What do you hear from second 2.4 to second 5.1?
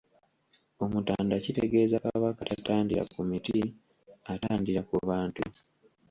tatandira ku miti, atandira ku